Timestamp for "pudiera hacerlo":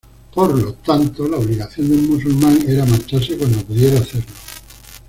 3.61-4.25